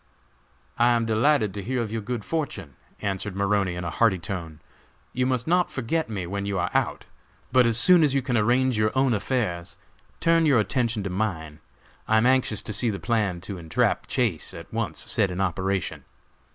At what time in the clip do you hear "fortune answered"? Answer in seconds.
2.25-3.35